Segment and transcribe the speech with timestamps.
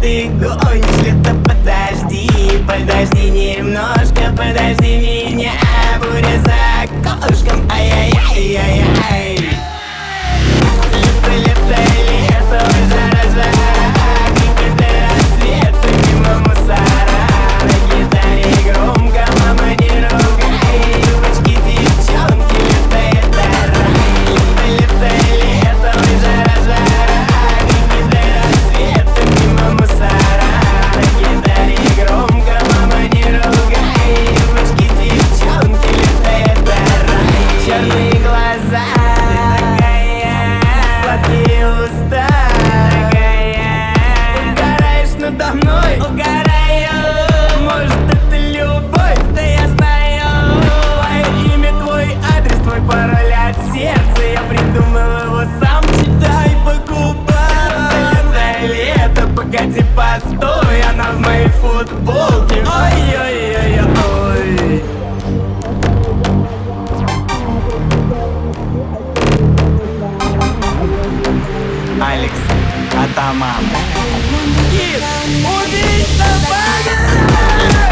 [0.00, 0.84] ты гонишь.
[1.04, 2.28] Лето Подожди,
[2.66, 5.52] подожди немножко Подожди меня,
[6.00, 6.58] буря за
[7.02, 9.39] колышком Ай-яй-яй-яй-яй
[59.50, 62.64] погоди, постой Она в моей футболке.
[62.64, 63.80] Ой-ой-ой-ой.
[72.00, 72.40] Алекс,
[72.92, 73.64] атаман
[74.70, 75.02] Кит,
[75.44, 77.89] убийца бога!